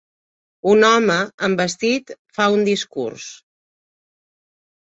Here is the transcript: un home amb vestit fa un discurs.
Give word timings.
un 0.71 0.85
home 0.87 1.17
amb 1.49 1.61
vestit 1.63 2.15
fa 2.39 2.49
un 2.57 2.65
discurs. 2.71 3.29